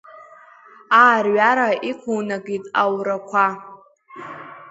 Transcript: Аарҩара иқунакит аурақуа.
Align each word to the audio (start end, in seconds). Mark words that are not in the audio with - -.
Аарҩара 1.01 1.69
иқунакит 1.89 2.63
аурақуа. 2.81 3.47